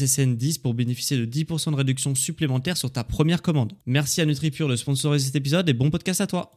[0.00, 3.72] SSN10 pour bénéficier de 10% de réduction supplémentaire sur ta première commande.
[3.86, 6.52] Merci à NutriPure de sponsoriser cet épisode et bon podcast à toi.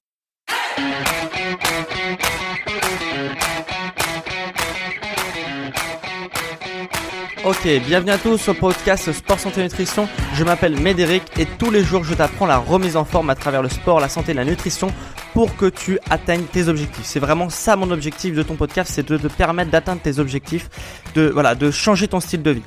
[7.45, 10.07] Ok, bienvenue à tous au podcast Sport Santé Nutrition.
[10.33, 13.61] Je m'appelle Médéric et tous les jours je t'apprends la remise en forme à travers
[13.61, 14.87] le sport, la santé et la nutrition
[15.33, 17.03] pour que tu atteignes tes objectifs.
[17.03, 20.69] C'est vraiment ça mon objectif de ton podcast, c'est de te permettre d'atteindre tes objectifs,
[21.15, 22.63] de voilà, de changer ton style de vie.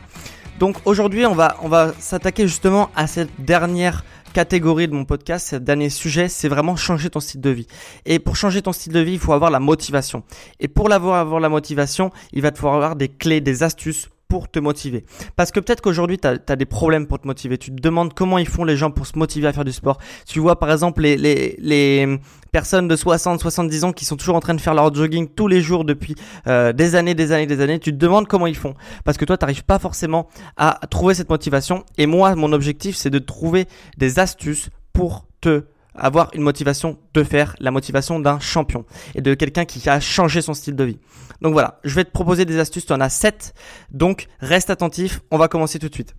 [0.59, 5.49] Donc aujourd'hui, on va on va s'attaquer justement à cette dernière catégorie de mon podcast,
[5.49, 7.67] ce dernier sujet, c'est vraiment changer ton style de vie.
[8.05, 10.25] Et pour changer ton style de vie, il faut avoir la motivation.
[10.61, 14.11] Et pour l'avoir avoir la motivation, il va te falloir avoir des clés, des astuces
[14.29, 15.05] pour te motiver.
[15.37, 17.59] Parce que peut-être qu'aujourd'hui, tu as, des problèmes pour te motiver.
[17.59, 19.99] Tu te demandes comment ils font les gens pour se motiver à faire du sport.
[20.27, 22.19] Tu vois par exemple les, les, les
[22.53, 25.49] personnes de 60, 70 ans qui sont toujours en train de faire leur jogging tous
[25.49, 26.15] les jours depuis
[26.47, 27.79] euh, des années, des années, des années.
[27.79, 28.75] Tu te demandes comment ils font.
[29.05, 31.85] Parce que toi, tu n'arrives pas forcément à trouver cette motivation.
[31.99, 35.65] Et moi, mon objectif, c'est de trouver des astuces pour te
[35.99, 40.43] avoir une motivation de faire, la motivation d'un champion et de quelqu'un qui a changé
[40.43, 40.99] son style de vie.
[41.41, 43.55] Donc voilà, je vais te proposer des astuces, tu en as 7,
[43.91, 46.15] donc reste attentif, on va commencer tout de suite.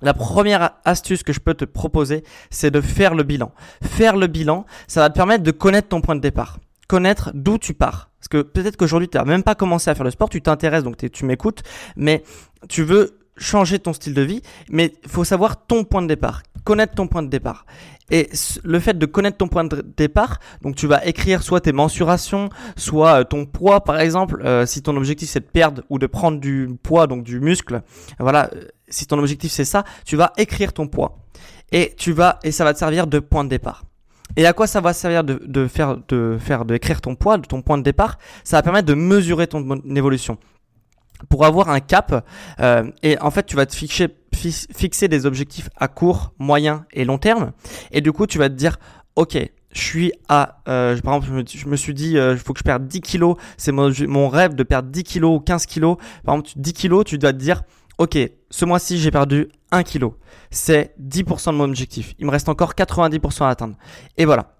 [0.00, 3.52] La première astuce que je peux te proposer, c'est de faire le bilan.
[3.82, 7.58] Faire le bilan, ça va te permettre de connaître ton point de départ connaître d'où
[7.58, 8.10] tu pars.
[8.18, 10.82] Parce que peut-être qu'aujourd'hui, tu n'as même pas commencé à faire le sport, tu t'intéresses,
[10.82, 11.62] donc tu m'écoutes,
[11.96, 12.24] mais
[12.68, 16.42] tu veux changer ton style de vie, mais il faut savoir ton point de départ,
[16.64, 17.64] connaître ton point de départ.
[18.10, 18.30] Et
[18.64, 22.48] le fait de connaître ton point de départ, donc tu vas écrire soit tes mensurations,
[22.76, 26.06] soit euh, ton poids par exemple, euh, si ton objectif c'est de perdre ou de
[26.06, 27.82] prendre du poids, donc du muscle,
[28.18, 31.18] voilà, euh, si ton objectif c'est ça, tu vas écrire ton poids.
[31.70, 33.84] Et tu vas, et ça va te servir de point de départ.
[34.36, 37.46] Et à quoi ça va servir de, de faire, de faire, d'écrire ton poids, de
[37.46, 38.18] ton point de départ?
[38.42, 40.38] Ça va permettre de mesurer ton évolution
[41.28, 42.26] pour avoir un cap.
[42.60, 47.04] Euh, et en fait, tu vas te fixer, fixer des objectifs à court, moyen et
[47.04, 47.52] long terme.
[47.90, 48.78] Et du coup, tu vas te dire,
[49.16, 49.38] ok,
[49.72, 52.64] je suis à, euh, par exemple, je me, suis dit, il euh, faut que je
[52.64, 53.36] perde 10 kilos.
[53.56, 55.96] C'est mon, mon, rêve de perdre 10 kilos ou 15 kilos.
[56.24, 57.62] Par exemple, 10 kilos, tu dois te dire,
[57.98, 58.18] ok,
[58.50, 60.16] ce mois-ci, j'ai perdu 1 kilo.
[60.50, 62.14] C'est 10% de mon objectif.
[62.18, 63.76] Il me reste encore 90% à atteindre.
[64.16, 64.57] Et voilà.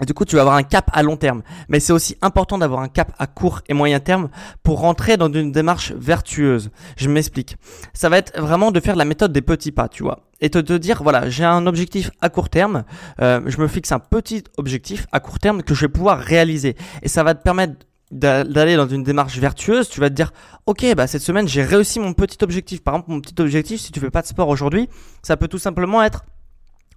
[0.00, 1.42] Du coup, tu vas avoir un cap à long terme.
[1.68, 4.30] Mais c'est aussi important d'avoir un cap à court et moyen terme
[4.62, 6.70] pour rentrer dans une démarche vertueuse.
[6.96, 7.56] Je m'explique.
[7.92, 10.26] Ça va être vraiment de faire la méthode des petits pas, tu vois.
[10.40, 12.84] Et de te dire, voilà, j'ai un objectif à court terme.
[13.20, 16.74] Euh, je me fixe un petit objectif à court terme que je vais pouvoir réaliser.
[17.02, 17.74] Et ça va te permettre
[18.12, 20.32] d'aller dans une démarche vertueuse, tu vas te dire,
[20.66, 22.82] ok, bah cette semaine j'ai réussi mon petit objectif.
[22.82, 24.88] Par exemple, mon petit objectif, si tu fais pas de sport aujourd'hui,
[25.22, 26.22] ça peut tout simplement être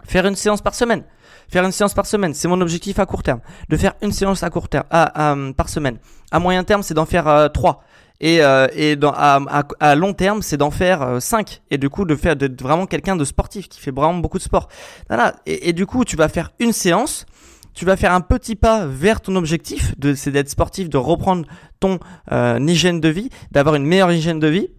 [0.04, 1.04] faire une séance par semaine.
[1.50, 3.40] Faire une séance par semaine, c'est mon objectif à court terme.
[3.70, 5.98] De faire une séance à court terme, à, par semaine.
[6.32, 7.84] À moyen terme, c'est d'en faire euh, trois.
[8.22, 9.40] Et, euh, et à,
[9.80, 11.50] à, long terme, c'est d'en faire 5.
[11.50, 14.38] Euh, et du coup, de faire d'être vraiment quelqu'un de sportif qui fait vraiment beaucoup
[14.38, 14.70] de sport.
[15.10, 15.36] Voilà.
[15.46, 17.26] Et, et, du coup, tu vas faire une séance.
[17.74, 21.46] Tu vas faire un petit pas vers ton objectif, c'est d'être sportif, de reprendre
[21.82, 22.00] ton
[22.32, 24.70] hygiène de vie, d'avoir une meilleure hygiène de vie.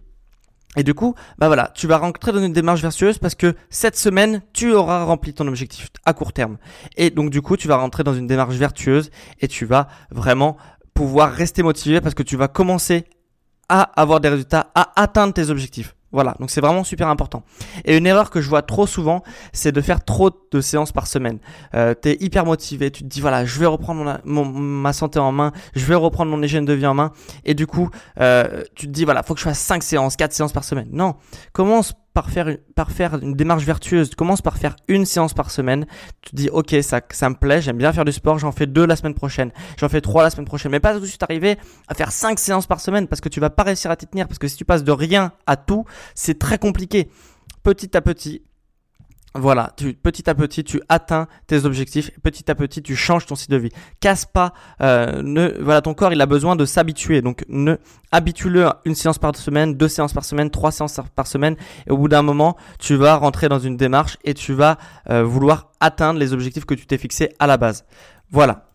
[0.77, 3.97] Et du coup, bah voilà, tu vas rentrer dans une démarche vertueuse parce que cette
[3.97, 6.57] semaine, tu auras rempli ton objectif à court terme.
[6.95, 9.09] Et donc du coup, tu vas rentrer dans une démarche vertueuse
[9.41, 10.55] et tu vas vraiment
[10.93, 13.05] pouvoir rester motivé parce que tu vas commencer
[13.69, 15.96] à avoir des résultats, à atteindre tes objectifs.
[16.11, 17.43] Voilà, donc c'est vraiment super important.
[17.83, 21.05] Et une erreur que je vois trop souvent, c'est de faire trop de séances par
[21.05, 21.39] semaine.
[21.75, 25.31] Euh, tu es hyper motivé, tu te dis voilà, je vais reprendre ma santé en
[25.33, 27.11] main, je vais reprendre mon hygiène de vie en main,
[27.43, 27.89] et du coup,
[28.21, 30.87] euh, tu te dis voilà, faut que je fasse 5 séances, 4 séances par semaine.
[30.91, 31.15] Non,
[31.51, 34.15] commence par faire, par faire une démarche vertueuse.
[34.15, 35.85] Commence par faire une séance par semaine.
[36.23, 38.65] Tu te dis, ok, ça, ça me plaît, j'aime bien faire du sport, j'en fais
[38.65, 40.71] deux la semaine prochaine, j'en fais trois la semaine prochaine.
[40.71, 43.39] Mais pas tout de suite arriver à faire cinq séances par semaine parce que tu
[43.39, 44.27] vas pas réussir à t'y tenir.
[44.27, 45.85] Parce que si tu passes de rien à tout,
[46.15, 47.11] c'est très compliqué.
[47.61, 48.41] Petit à petit,
[49.37, 52.11] voilà, tu, petit à petit, tu atteins tes objectifs.
[52.21, 53.69] Petit à petit, tu changes ton style de vie.
[53.99, 54.53] Casse pas.
[54.81, 57.21] Euh, ne, voilà, ton corps, il a besoin de s'habituer.
[57.21, 57.75] Donc, ne
[58.11, 61.55] habitue-le une séance par semaine, deux séances par semaine, trois séances par semaine.
[61.87, 64.77] Et au bout d'un moment, tu vas rentrer dans une démarche et tu vas
[65.09, 67.85] euh, vouloir atteindre les objectifs que tu t'es fixés à la base.
[68.31, 68.65] Voilà.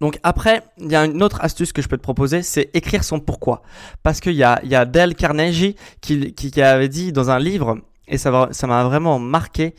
[0.00, 3.04] Donc après, il y a une autre astuce que je peux te proposer, c'est écrire
[3.04, 3.62] son pourquoi.
[4.02, 7.30] Parce qu'il y a, il y a Dale Carnegie qui, qui, qui avait dit dans
[7.30, 7.78] un livre,
[8.08, 9.74] et ça m'a vraiment marqué.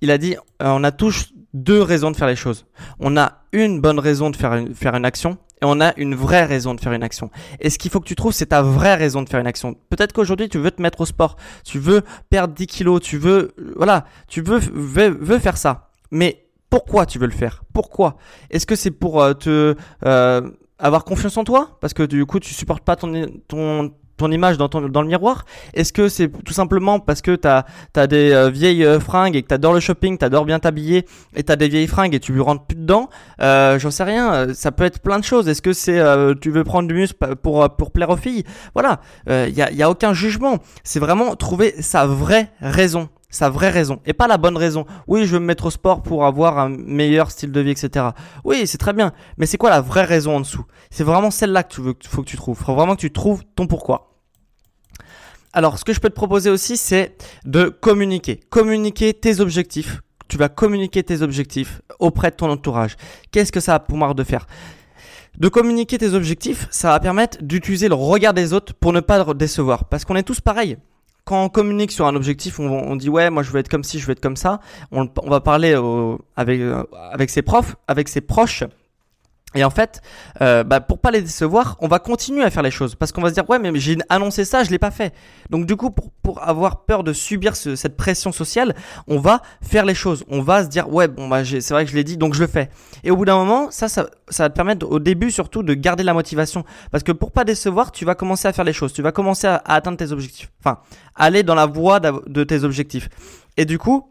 [0.00, 2.66] Il a dit, euh, on a tous deux raisons de faire les choses.
[3.00, 6.14] On a une bonne raison de faire une, faire une action et on a une
[6.14, 7.30] vraie raison de faire une action.
[7.60, 9.74] Et ce qu'il faut que tu trouves, c'est ta vraie raison de faire une action.
[9.90, 13.54] Peut-être qu'aujourd'hui, tu veux te mettre au sport, tu veux perdre 10 kilos, tu veux,
[13.76, 15.90] voilà, tu veux, veux, faire ça.
[16.10, 17.64] Mais pourquoi tu veux le faire?
[17.72, 18.18] Pourquoi?
[18.50, 19.74] Est-ce que c'est pour euh, te
[20.04, 21.78] euh, avoir confiance en toi?
[21.80, 25.08] Parce que du coup, tu supportes pas ton, ton ton image dans, ton, dans le
[25.08, 25.46] miroir?
[25.72, 29.42] Est-ce que c'est tout simplement parce que tu as, des euh, vieilles euh, fringues et
[29.42, 32.14] que tu adores le shopping, tu adores bien t'habiller et tu as des vieilles fringues
[32.14, 33.08] et tu lui rentres plus dedans?
[33.40, 35.48] Euh, J'en sais rien, ça peut être plein de choses.
[35.48, 36.02] Est-ce que c'est
[36.40, 38.44] tu veux prendre du muscle pour, pour plaire aux filles?
[38.74, 40.58] Voilà, il n'y a, y a aucun jugement.
[40.84, 44.86] C'est vraiment trouver sa vraie raison sa vraie raison et pas la bonne raison.
[45.06, 48.06] Oui, je veux me mettre au sport pour avoir un meilleur style de vie, etc.
[48.44, 49.12] Oui, c'est très bien.
[49.36, 50.64] Mais c'est quoi la vraie raison en dessous?
[50.90, 52.58] C'est vraiment celle-là que tu veux, faut que tu trouves.
[52.58, 54.07] Faut vraiment que tu trouves ton pourquoi.
[55.58, 58.38] Alors, ce que je peux te proposer aussi, c'est de communiquer.
[58.48, 60.02] Communiquer tes objectifs.
[60.28, 62.94] Tu vas communiquer tes objectifs auprès de ton entourage.
[63.32, 64.46] Qu'est-ce que ça a pour moi de faire?
[65.36, 69.34] De communiquer tes objectifs, ça va permettre d'utiliser le regard des autres pour ne pas
[69.34, 69.86] décevoir.
[69.86, 70.76] Parce qu'on est tous pareils
[71.24, 73.98] quand on communique sur un objectif, on, dit ouais, moi je veux être comme ci,
[73.98, 74.60] je veux être comme ça.
[74.92, 78.62] On, va parler euh, avec ses profs, avec ses proches.
[79.54, 80.02] Et en fait,
[80.42, 83.22] euh, bah, pour pas les décevoir, on va continuer à faire les choses parce qu'on
[83.22, 85.14] va se dire ouais mais j'ai annoncé ça, je l'ai pas fait.
[85.48, 88.74] Donc du coup, pour, pour avoir peur de subir cette pression sociale,
[89.06, 90.22] on va faire les choses.
[90.28, 92.40] On va se dire ouais bon bah c'est vrai que je l'ai dit donc je
[92.40, 92.68] le fais.
[93.04, 95.72] Et au bout d'un moment, ça, ça ça va te permettre au début surtout de
[95.72, 98.92] garder la motivation parce que pour pas décevoir, tu vas commencer à faire les choses,
[98.92, 100.50] tu vas commencer à atteindre tes objectifs.
[100.60, 100.80] Enfin,
[101.14, 103.08] aller dans la voie de tes objectifs.
[103.56, 104.06] Et du coup,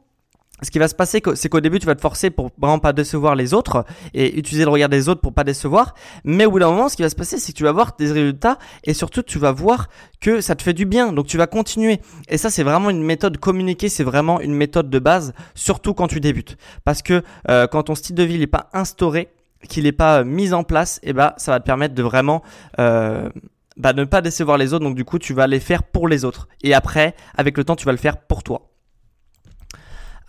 [0.63, 2.93] ce qui va se passer, c'est qu'au début, tu vas te forcer pour vraiment pas
[2.93, 5.93] décevoir les autres et utiliser le regard des autres pour pas décevoir.
[6.23, 7.95] Mais au bout d'un moment, ce qui va se passer, c'est que tu vas voir
[7.97, 9.87] des résultats et surtout, tu vas voir
[10.19, 11.13] que ça te fait du bien.
[11.13, 12.01] Donc, tu vas continuer.
[12.27, 13.87] Et ça, c'est vraiment une méthode communiquée.
[13.87, 16.57] C'est vraiment une méthode de base, surtout quand tu débutes.
[16.83, 19.29] Parce que euh, quand ton style de vie n'est pas instauré,
[19.69, 22.41] qu'il n'est pas euh, mis en place, eh ben, ça va te permettre de vraiment
[22.79, 23.29] euh,
[23.75, 24.83] bah, ne pas décevoir les autres.
[24.83, 26.47] Donc, du coup, tu vas les faire pour les autres.
[26.63, 28.71] Et après, avec le temps, tu vas le faire pour toi.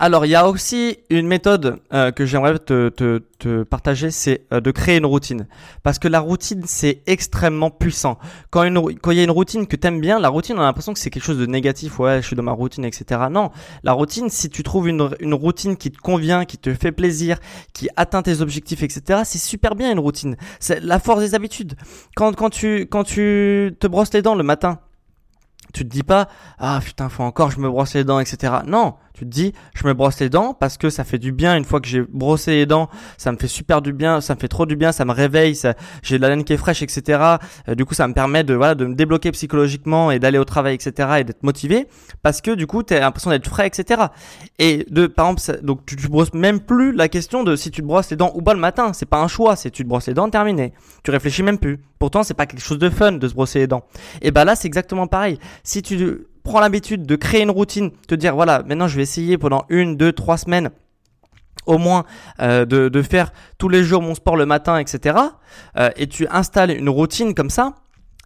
[0.01, 4.47] Alors, il y a aussi une méthode euh, que j'aimerais te, te, te, partager, c'est
[4.53, 5.49] euh, de créer une routine.
[5.83, 8.17] Parce que la routine, c'est extrêmement puissant.
[8.51, 10.67] Quand, une, quand il y a une routine que t'aimes bien, la routine, on a
[10.67, 11.99] l'impression que c'est quelque chose de négatif.
[11.99, 13.23] Ouais, je suis dans ma routine, etc.
[13.29, 13.51] Non,
[13.83, 17.41] la routine, si tu trouves une, une routine qui te convient, qui te fait plaisir,
[17.73, 20.37] qui atteint tes objectifs, etc., c'est super bien une routine.
[20.61, 21.75] C'est la force des habitudes.
[22.15, 24.79] Quand, quand, tu, quand tu te brosses les dents le matin,
[25.73, 26.29] tu te dis pas
[26.59, 29.87] ah putain faut encore je me brosse les dents etc non tu te dis je
[29.87, 31.57] me brosse les dents parce que ça fait du bien.
[31.57, 34.41] Une fois que j'ai brossé les dents ça me fait super du bien ça me
[34.41, 36.83] fait trop du bien ça me réveille ça, j'ai de la laine qui est fraîche
[36.83, 37.37] etc
[37.69, 40.45] euh, du coup ça me permet de voilà de me débloquer psychologiquement et d'aller au
[40.45, 41.87] travail etc et d'être motivé
[42.23, 44.07] parce que du coup tu as l'impression d'être frais etc
[44.59, 47.87] et de par exemple donc tu, brosses même plus la question de si tu te
[47.87, 48.93] brosses les dents ou pas le matin.
[48.93, 49.57] C'est pas un choix.
[49.57, 50.73] C'est tu te brosses les dents terminé.
[51.05, 51.79] Tu réfléchis même plus.
[51.99, 53.85] Pourtant c'est pas quelque chose de fun de se brosser les dents.
[54.23, 55.39] Et ben là c'est exactement pareil.
[55.63, 59.65] Si tu l'habitude de créer une routine, te dire voilà, maintenant je vais essayer pendant
[59.69, 60.71] une, deux, trois semaines
[61.67, 62.05] au moins
[62.41, 65.17] euh, de, de, faire tous les jours mon sport le matin, etc.
[65.77, 67.75] Euh, et tu installes une routine comme ça,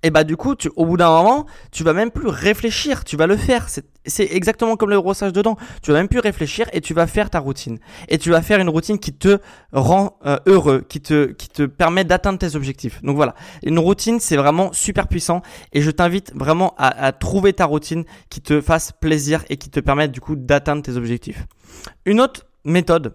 [0.03, 3.17] et bah du coup, tu, au bout d'un moment, tu vas même plus réfléchir, tu
[3.17, 3.69] vas le faire.
[3.69, 3.85] C'est
[4.19, 5.57] exactement comme le brossage de dents.
[5.83, 7.79] Tu vas même plus réfléchir et tu vas faire ta routine.
[8.09, 9.39] Et tu vas faire une routine qui te
[9.73, 13.03] rend euh, heureux, qui te, qui te permet d'atteindre tes objectifs.
[13.03, 15.43] Donc voilà, une routine, c'est vraiment super puissant.
[15.73, 19.71] Et je t'invite vraiment à, à trouver ta routine qui te fasse plaisir et qui
[19.71, 21.47] te permette du coup d'atteindre tes objectifs.
[22.05, 23.15] Une autre méthode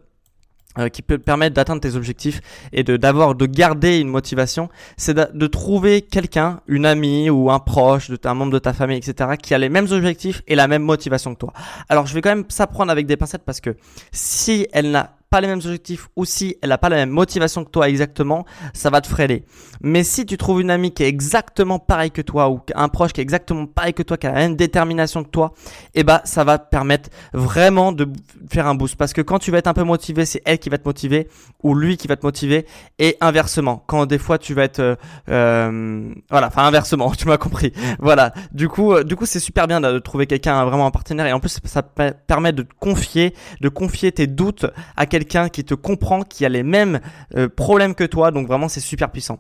[0.78, 2.42] euh, qui peut permettre d'atteindre tes objectifs
[2.72, 7.60] et de d'avoir de garder une motivation, c'est de, trouver quelqu'un, une amie ou un
[7.60, 10.68] proche, de un membre de ta famille, etc., qui a les mêmes objectifs et la
[10.68, 11.54] même motivation que toi.
[11.90, 13.76] Alors je vais quand même s'apprendre avec des pincettes parce que
[14.12, 17.64] si elle n'a pas les mêmes objectifs ou si elle n'a pas la même motivation
[17.64, 19.44] que toi exactement, ça va te freiner.
[19.82, 23.14] Mais si tu trouves une amie qui est exactement pareil que toi ou un proche
[23.14, 25.54] qui est exactement pareil que toi, qui a la même détermination que toi,
[25.96, 28.08] eh ben ça va te permettre vraiment de
[28.50, 28.96] faire un boost.
[28.96, 31.28] Parce que quand tu vas être un peu motivé, c'est elle qui va te motiver
[31.62, 32.66] ou lui qui va te motiver
[32.98, 33.84] et inversement.
[33.88, 34.96] Quand des fois tu vas être euh,
[35.30, 37.74] euh voilà, enfin inversement, tu m'as compris.
[38.00, 38.34] Voilà.
[38.54, 41.34] Du coup, euh, du coup c'est super bien de trouver quelqu'un vraiment un partenaire et
[41.34, 44.66] en plus ça permet de confier, de confier tes doutes
[44.96, 47.00] à quelqu'un qui te comprend, qui a les mêmes
[47.36, 48.32] euh, problèmes que toi.
[48.32, 49.38] Donc vraiment c'est super puissant.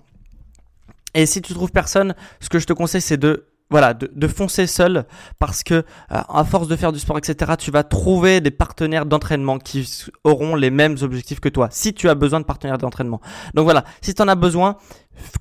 [1.14, 4.66] Et si tu trouves personne, ce que je te conseille c'est de voilà, de, foncer
[4.66, 5.06] seul
[5.40, 9.06] parce que euh, à force de faire du sport, etc., tu vas trouver des partenaires
[9.06, 11.68] d'entraînement qui auront les mêmes objectifs que toi.
[11.72, 13.20] Si tu as besoin de partenaires d'entraînement.
[13.54, 14.78] Donc voilà, si tu en as besoin,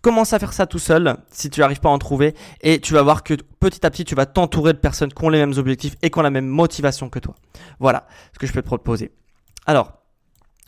[0.01, 2.95] commence à faire ça tout seul si tu n'arrives pas à en trouver et tu
[2.95, 5.57] vas voir que petit à petit tu vas t'entourer de personnes qui ont les mêmes
[5.57, 7.35] objectifs et qui ont la même motivation que toi.
[7.79, 9.13] Voilà ce que je peux te proposer.
[9.67, 9.93] Alors,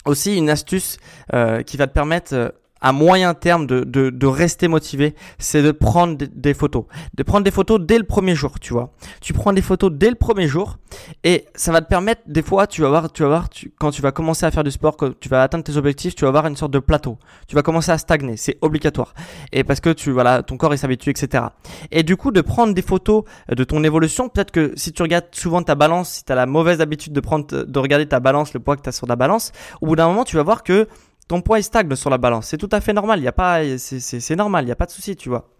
[0.08, 0.98] aussi une astuce
[1.34, 2.48] euh, qui va te permettre euh,
[2.80, 6.84] à moyen terme de, rester motivé, c'est de prendre des, photos.
[7.14, 8.92] De prendre des photos dès le premier jour, tu vois.
[9.20, 10.78] Tu prends des photos dès le premier jour
[11.24, 13.48] et ça va te permettre, des fois, tu vas voir, tu vas voir,
[13.78, 16.22] quand tu vas commencer à faire du sport, quand tu vas atteindre tes objectifs, tu
[16.22, 17.18] vas avoir une sorte de plateau.
[17.48, 19.14] Tu vas commencer à stagner, c'est obligatoire.
[19.52, 21.44] Et parce que tu, voilà, ton corps il s'habitue, etc.
[21.90, 25.26] Et du coup, de prendre des photos de ton évolution, peut-être que si tu regardes
[25.32, 28.54] souvent ta balance, si tu as la mauvaise habitude de prendre, de regarder ta balance,
[28.54, 30.62] le poids que tu as sur la balance, au bout d'un moment, tu vas voir
[30.62, 30.86] que
[31.26, 32.46] ton poids est stagne sur la balance.
[32.46, 33.18] C'est tout à fait normal.
[33.18, 34.64] Il y a pas, c'est normal.
[34.64, 35.50] Il n'y a pas de souci, tu vois.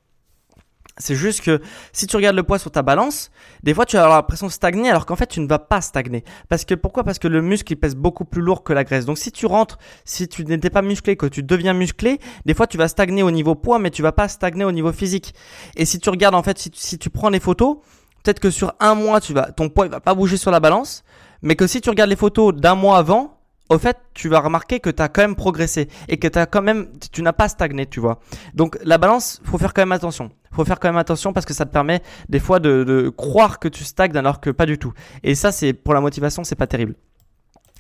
[0.99, 1.61] C'est juste que
[1.93, 3.31] si tu regardes le poids sur ta balance,
[3.63, 5.81] des fois tu vas avoir l'impression de stagner alors qu'en fait tu ne vas pas
[5.81, 6.25] stagner.
[6.49, 7.05] Parce que pourquoi?
[7.05, 9.07] Parce que le muscle il pèse beaucoup plus lourd que la graisse.
[9.07, 12.67] Donc si tu rentres, si tu n'étais pas musclé, que tu deviens musclé, des fois
[12.67, 15.35] tu vas stagner au niveau poids mais tu vas pas stagner au niveau physique.
[15.77, 17.79] Et si tu regardes en fait, si, tu prends les photos,
[18.25, 20.61] peut-être que sur un mois tu vas, ton poids il va pas bouger sur la
[20.61, 21.05] balance,
[21.43, 23.39] mais que si tu regardes les photos d'un mois avant,
[23.71, 26.63] au fait, tu vas remarquer que tu as quand même progressé et que tu quand
[26.63, 28.21] même tu n'as pas stagné, tu vois.
[28.55, 30.31] Donc la balance, faut faire quand même attention.
[30.59, 33.61] Faut faire quand même attention parce que ça te permet des fois de, de croire
[33.61, 34.93] que tu stagnes alors que pas du tout.
[35.23, 36.97] Et ça c'est pour la motivation, c'est pas terrible.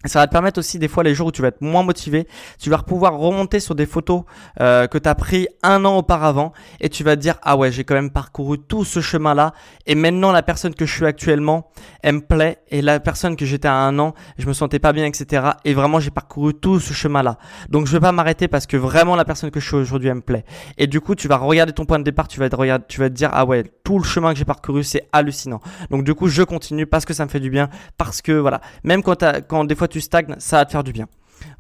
[0.05, 2.29] Ça va te permettre aussi des fois les jours où tu vas être moins motivé,
[2.59, 4.23] tu vas pouvoir remonter sur des photos
[4.61, 7.73] euh, que tu as pris un an auparavant et tu vas te dire ah ouais
[7.73, 9.55] j'ai quand même parcouru tout ce chemin là
[9.87, 11.71] et maintenant la personne que je suis actuellement
[12.03, 14.93] elle me plaît et la personne que j'étais à un an je me sentais pas
[14.93, 17.39] bien etc et vraiment j'ai parcouru tout ce chemin là
[17.69, 20.17] donc je vais pas m'arrêter parce que vraiment la personne que je suis aujourd'hui elle
[20.17, 20.45] me plaît.
[20.77, 22.57] Et du coup tu vas regarder ton point de départ tu vas te
[22.89, 25.61] tu vas te dire ah ouais tout le chemin que j'ai parcouru c'est hallucinant.
[25.91, 28.61] Donc du coup je continue parce que ça me fait du bien parce que voilà.
[28.85, 31.07] Même quand, quand des fois tu stagnes, ça va te faire du bien.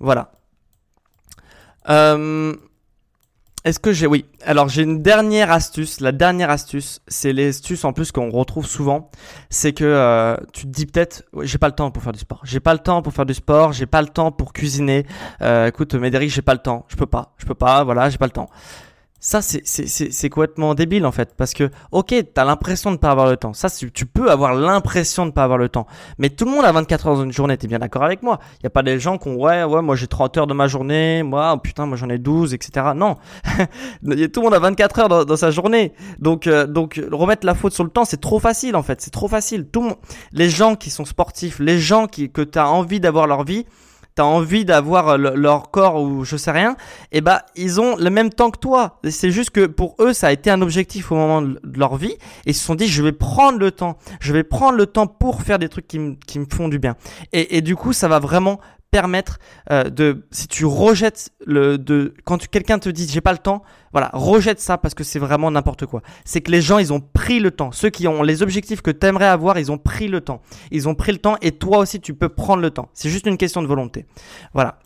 [0.00, 0.32] Voilà.
[1.88, 2.54] Euh,
[3.64, 4.06] est-ce que j'ai...
[4.06, 4.24] Oui.
[4.44, 6.00] Alors j'ai une dernière astuce.
[6.00, 9.10] La dernière astuce, c'est l'astuce en plus qu'on retrouve souvent.
[9.50, 12.40] C'est que euh, tu te dis peut-être, j'ai pas le temps pour faire du sport.
[12.44, 13.72] J'ai pas le temps pour faire du sport.
[13.72, 15.06] J'ai pas le temps pour cuisiner.
[15.42, 16.86] Euh, écoute, Médéric, j'ai pas le temps.
[16.88, 17.34] Je peux pas.
[17.36, 17.84] Je peux pas.
[17.84, 18.48] Voilà, j'ai pas le temps.
[19.20, 21.34] Ça, c'est complètement débile en fait.
[21.36, 23.52] Parce que, ok, t'as l'impression de pas avoir le temps.
[23.52, 25.86] Ça, tu peux avoir l'impression de pas avoir le temps.
[26.18, 28.38] Mais tout le monde a 24 heures dans une journée, t'es bien d'accord avec moi.
[28.60, 30.54] Il y a pas des gens qui ont, ouais, ouais, moi j'ai 30 heures de
[30.54, 32.86] ma journée, moi, oh, putain, moi j'en ai 12, etc.
[32.94, 33.16] Non.
[33.54, 33.60] tout
[34.02, 35.92] le monde a 24 heures dans, sa journée.
[36.20, 39.00] Donc, euh, donc, remettre la faute sur le temps, c'est trop facile en fait.
[39.00, 39.66] C'est trop facile.
[39.66, 39.94] Tout
[40.32, 43.66] les gens qui sont sportifs, les gens qui, que t'as envie d'avoir leur vie,
[44.18, 46.72] t'as envie d'avoir leur corps ou je sais rien,
[47.12, 48.98] et eh bah ils ont le même temps que toi.
[49.08, 52.16] C'est juste que pour eux ça a été un objectif au moment de leur vie
[52.44, 55.06] et ils se sont dit je vais prendre le temps, je vais prendre le temps
[55.06, 56.16] pour faire des trucs qui, me
[56.52, 56.96] font du bien.
[57.32, 58.58] Et, et du coup ça va vraiment
[58.90, 59.38] permettre
[59.70, 63.62] euh, de si tu rejettes le de quand quelqu'un te dit j'ai pas le temps
[63.92, 66.02] voilà rejette ça parce que c'est vraiment n'importe quoi.
[66.24, 67.72] C'est que les gens ils ont pris le temps.
[67.72, 70.40] Ceux qui ont les objectifs que tu aimerais avoir ils ont pris le temps.
[70.70, 72.88] Ils ont pris le temps et toi aussi tu peux prendre le temps.
[72.94, 74.06] C'est juste une question de volonté.
[74.54, 74.78] Voilà.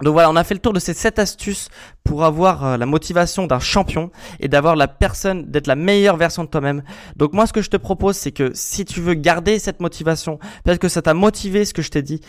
[0.00, 1.68] Donc voilà, on a fait le tour de ces 7 astuces
[2.02, 4.10] pour avoir euh, la motivation d'un champion
[4.40, 6.82] et d'avoir la personne, d'être la meilleure version de toi-même.
[7.16, 10.38] Donc moi, ce que je te propose, c'est que si tu veux garder cette motivation,
[10.64, 12.20] peut-être que ça t'a motivé ce que je t'ai dit,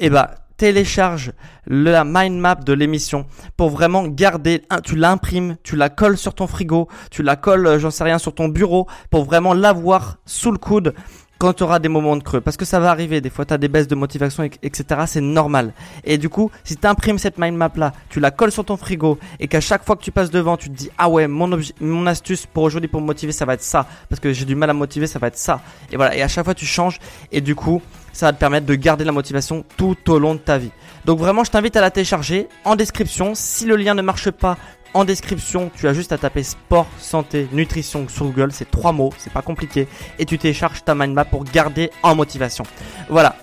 [0.00, 1.32] eh ben, télécharge
[1.66, 6.46] la mind map de l'émission pour vraiment garder, tu l'imprimes, tu la colles sur ton
[6.46, 10.52] frigo, tu la colles, euh, j'en sais rien, sur ton bureau pour vraiment l'avoir sous
[10.52, 10.94] le coude
[11.38, 12.40] quand tu auras des moments de creux.
[12.40, 15.02] Parce que ça va arriver, des fois tu as des baisses de motivation, etc.
[15.06, 15.72] C'est normal.
[16.04, 18.76] Et du coup, si tu imprimes cette mind map là, tu la colles sur ton
[18.76, 22.06] frigo et qu'à chaque fois que tu passes devant, tu te dis Ah ouais, mon,
[22.06, 23.86] astuce pour aujourd'hui pour me motiver, ça va être ça.
[24.08, 25.60] Parce que j'ai du mal à motiver, ça va être ça.
[25.92, 26.98] Et voilà, et à chaque fois tu changes
[27.32, 27.82] et du coup,
[28.14, 30.70] ça va te permettre de garder la motivation tout au long de ta vie.
[31.04, 33.32] Donc vraiment, je t'invite à la télécharger en description.
[33.34, 34.56] Si le lien ne marche pas,
[34.94, 38.52] en description, tu as juste à taper sport, santé, nutrition sur Google.
[38.52, 39.88] C'est trois mots, c'est pas compliqué.
[40.18, 42.64] Et tu télécharges ta mind map pour garder en motivation.
[43.10, 43.36] Voilà.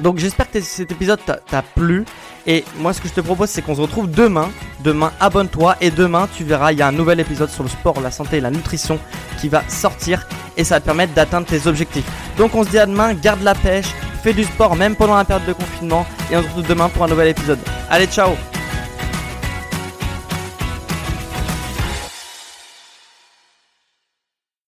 [0.00, 2.04] Donc j'espère que cet épisode t'a plu.
[2.46, 4.50] Et moi ce que je te propose c'est qu'on se retrouve demain.
[4.82, 8.00] Demain abonne-toi et demain tu verras il y a un nouvel épisode sur le sport,
[8.00, 8.98] la santé et la nutrition
[9.40, 12.04] qui va sortir et ça va te permettre d'atteindre tes objectifs.
[12.36, 13.86] Donc on se dit à demain, garde la pêche,
[14.22, 17.04] fais du sport même pendant la période de confinement et on se retrouve demain pour
[17.04, 17.58] un nouvel épisode.
[17.90, 18.30] Allez ciao